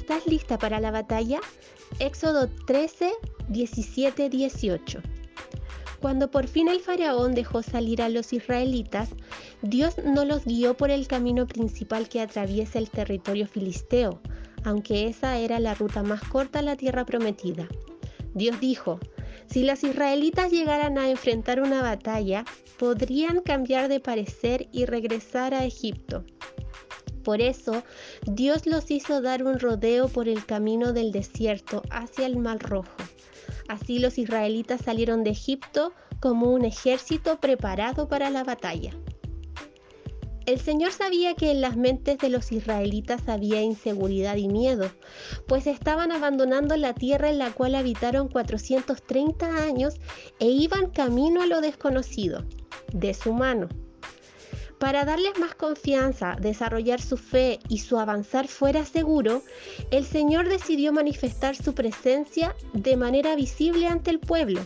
¿Estás 0.00 0.26
lista 0.26 0.58
para 0.58 0.80
la 0.80 0.90
batalla? 0.90 1.40
Éxodo 1.98 2.48
13, 2.66 3.12
17, 3.50 4.30
18. 4.30 5.02
Cuando 6.00 6.30
por 6.30 6.48
fin 6.48 6.68
el 6.68 6.80
faraón 6.80 7.34
dejó 7.34 7.62
salir 7.62 8.00
a 8.00 8.08
los 8.08 8.32
israelitas, 8.32 9.10
Dios 9.60 9.96
no 10.02 10.24
los 10.24 10.46
guió 10.46 10.74
por 10.74 10.90
el 10.90 11.06
camino 11.06 11.46
principal 11.46 12.08
que 12.08 12.22
atraviesa 12.22 12.78
el 12.78 12.88
territorio 12.88 13.46
filisteo, 13.46 14.22
aunque 14.64 15.06
esa 15.06 15.36
era 15.36 15.60
la 15.60 15.74
ruta 15.74 16.02
más 16.02 16.22
corta 16.22 16.60
a 16.60 16.62
la 16.62 16.76
tierra 16.76 17.04
prometida. 17.04 17.68
Dios 18.32 18.58
dijo, 18.58 18.98
si 19.48 19.64
los 19.64 19.84
israelitas 19.84 20.50
llegaran 20.50 20.96
a 20.96 21.10
enfrentar 21.10 21.60
una 21.60 21.82
batalla, 21.82 22.46
podrían 22.78 23.42
cambiar 23.42 23.88
de 23.88 24.00
parecer 24.00 24.66
y 24.72 24.86
regresar 24.86 25.52
a 25.52 25.66
Egipto. 25.66 26.24
Por 27.22 27.40
eso, 27.40 27.82
Dios 28.26 28.66
los 28.66 28.90
hizo 28.90 29.20
dar 29.20 29.42
un 29.44 29.58
rodeo 29.58 30.08
por 30.08 30.28
el 30.28 30.44
camino 30.46 30.92
del 30.92 31.12
desierto 31.12 31.82
hacia 31.90 32.26
el 32.26 32.36
Mar 32.36 32.58
Rojo. 32.60 32.96
Así 33.68 33.98
los 33.98 34.18
israelitas 34.18 34.80
salieron 34.82 35.22
de 35.22 35.30
Egipto 35.30 35.92
como 36.20 36.50
un 36.50 36.64
ejército 36.64 37.38
preparado 37.40 38.08
para 38.08 38.30
la 38.30 38.44
batalla. 38.44 38.92
El 40.46 40.58
Señor 40.58 40.90
sabía 40.90 41.34
que 41.34 41.50
en 41.50 41.60
las 41.60 41.76
mentes 41.76 42.18
de 42.18 42.28
los 42.28 42.50
israelitas 42.50 43.28
había 43.28 43.62
inseguridad 43.62 44.36
y 44.36 44.48
miedo, 44.48 44.90
pues 45.46 45.66
estaban 45.66 46.10
abandonando 46.10 46.76
la 46.76 46.94
tierra 46.94 47.30
en 47.30 47.38
la 47.38 47.52
cual 47.52 47.74
habitaron 47.74 48.28
430 48.28 49.62
años 49.62 49.94
e 50.40 50.46
iban 50.46 50.90
camino 50.90 51.42
a 51.42 51.46
lo 51.46 51.60
desconocido, 51.60 52.44
de 52.92 53.14
su 53.14 53.32
mano. 53.32 53.68
Para 54.80 55.04
darles 55.04 55.38
más 55.38 55.54
confianza, 55.54 56.36
desarrollar 56.40 57.02
su 57.02 57.18
fe 57.18 57.58
y 57.68 57.80
su 57.80 57.98
avanzar 57.98 58.48
fuera 58.48 58.86
seguro, 58.86 59.42
el 59.90 60.06
Señor 60.06 60.48
decidió 60.48 60.90
manifestar 60.90 61.54
su 61.54 61.74
presencia 61.74 62.56
de 62.72 62.96
manera 62.96 63.36
visible 63.36 63.86
ante 63.88 64.10
el 64.10 64.20
pueblo 64.20 64.62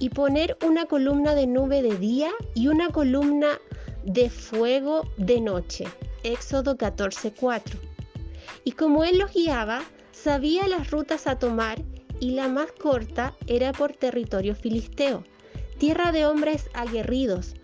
y 0.00 0.08
poner 0.08 0.58
una 0.66 0.86
columna 0.86 1.36
de 1.36 1.46
nube 1.46 1.82
de 1.82 1.96
día 1.96 2.32
y 2.56 2.66
una 2.66 2.88
columna 2.88 3.60
de 4.04 4.28
fuego 4.28 5.08
de 5.18 5.40
noche. 5.40 5.84
Éxodo 6.24 6.76
14:4. 6.76 7.78
Y 8.64 8.72
como 8.72 9.04
Él 9.04 9.18
los 9.18 9.32
guiaba, 9.32 9.84
sabía 10.10 10.66
las 10.66 10.90
rutas 10.90 11.28
a 11.28 11.38
tomar 11.38 11.80
y 12.18 12.32
la 12.32 12.48
más 12.48 12.72
corta 12.72 13.36
era 13.46 13.70
por 13.70 13.92
territorio 13.92 14.56
filisteo, 14.56 15.22
tierra 15.78 16.10
de 16.10 16.26
hombres 16.26 16.68
aguerridos, 16.74 17.54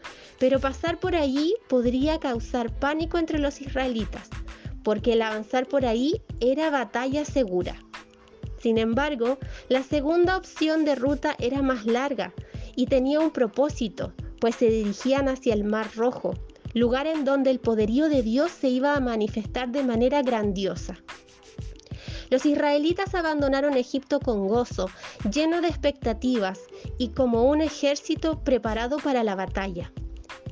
pero 0.41 0.59
pasar 0.59 0.99
por 0.99 1.15
allí 1.15 1.55
podría 1.69 2.19
causar 2.19 2.75
pánico 2.75 3.19
entre 3.19 3.39
los 3.39 3.61
israelitas, 3.61 4.31
porque 4.83 5.13
el 5.13 5.21
avanzar 5.21 5.67
por 5.67 5.85
ahí 5.85 6.23
era 6.41 6.71
batalla 6.71 7.27
segura. 7.27 7.77
Sin 8.59 8.79
embargo, 8.79 9.39
la 9.69 9.83
segunda 9.83 10.39
opción 10.39 10.87
de 10.87 10.95
ruta 10.95 11.37
era 11.39 11.61
más 11.61 11.85
larga 11.85 12.33
y 12.75 12.87
tenía 12.87 13.21
un 13.21 13.31
propósito, 13.31 14.15
pues 14.41 14.57
se 14.57 14.71
dirigían 14.71 15.29
hacia 15.29 15.53
el 15.53 15.65
Mar 15.65 15.89
Rojo, 15.95 16.35
lugar 16.73 17.07
en 17.07 17.27
donde 17.27 17.51
el 17.51 17.61
poderío 17.61 18.09
de 18.09 18.23
Dios 18.23 18.51
se 18.51 18.71
iba 18.71 18.95
a 18.95 19.01
manifestar 19.01 19.69
de 19.69 19.85
manera 19.85 20.23
grandiosa. 20.23 20.97
Los 22.31 22.47
israelitas 22.47 23.15
abandonaron 23.15 23.77
Egipto 23.77 24.21
con 24.21 24.49
gozo, 24.49 24.89
lleno 25.31 25.61
de 25.61 25.69
expectativas 25.69 26.61
y 26.97 27.09
como 27.09 27.45
un 27.45 27.61
ejército 27.61 28.43
preparado 28.43 28.97
para 28.99 29.23
la 29.23 29.35
batalla. 29.35 29.93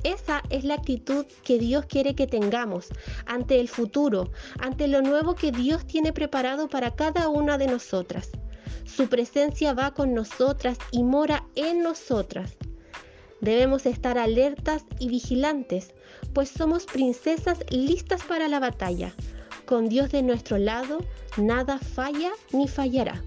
Esa 0.03 0.43
es 0.49 0.63
la 0.63 0.75
actitud 0.75 1.25
que 1.43 1.59
Dios 1.59 1.85
quiere 1.85 2.15
que 2.15 2.27
tengamos 2.27 2.87
ante 3.25 3.59
el 3.59 3.67
futuro, 3.67 4.31
ante 4.59 4.87
lo 4.87 5.01
nuevo 5.01 5.35
que 5.35 5.51
Dios 5.51 5.85
tiene 5.85 6.13
preparado 6.13 6.69
para 6.69 6.95
cada 6.95 7.29
una 7.29 7.57
de 7.57 7.67
nosotras. 7.67 8.29
Su 8.85 9.07
presencia 9.07 9.73
va 9.73 9.93
con 9.93 10.13
nosotras 10.13 10.77
y 10.91 11.03
mora 11.03 11.45
en 11.55 11.83
nosotras. 11.83 12.57
Debemos 13.41 13.85
estar 13.85 14.17
alertas 14.17 14.83
y 14.99 15.07
vigilantes, 15.07 15.93
pues 16.33 16.49
somos 16.49 16.85
princesas 16.85 17.59
listas 17.69 18.23
para 18.23 18.47
la 18.47 18.59
batalla. 18.59 19.13
Con 19.65 19.87
Dios 19.87 20.11
de 20.11 20.23
nuestro 20.23 20.57
lado, 20.57 20.99
nada 21.37 21.77
falla 21.77 22.31
ni 22.51 22.67
fallará. 22.67 23.23